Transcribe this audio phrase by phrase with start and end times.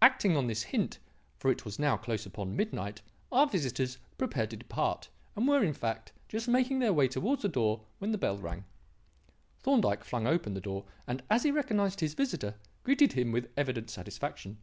[0.00, 1.00] Acting on this hint
[1.36, 5.72] for it was now close upon midnight our visitors prepared to depart; and were, in
[5.72, 8.64] fact, just making their way towards the door when the bell rang.
[9.58, 13.90] Thorndyke flung open the door, and, as he recognized his visitor, greeted him with evident
[13.90, 14.58] satisfaction.